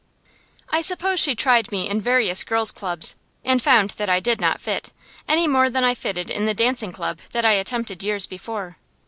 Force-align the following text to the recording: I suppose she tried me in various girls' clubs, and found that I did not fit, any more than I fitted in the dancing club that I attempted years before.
I 0.71 0.81
suppose 0.81 1.19
she 1.19 1.35
tried 1.35 1.71
me 1.71 1.87
in 1.87 2.01
various 2.01 2.43
girls' 2.43 2.71
clubs, 2.71 3.15
and 3.45 3.61
found 3.61 3.91
that 4.01 4.09
I 4.09 4.19
did 4.19 4.41
not 4.41 4.59
fit, 4.59 4.91
any 5.27 5.45
more 5.47 5.69
than 5.69 5.83
I 5.83 5.93
fitted 5.93 6.31
in 6.31 6.47
the 6.47 6.55
dancing 6.55 6.91
club 6.91 7.19
that 7.33 7.45
I 7.45 7.51
attempted 7.51 8.01
years 8.01 8.25
before. 8.25 8.79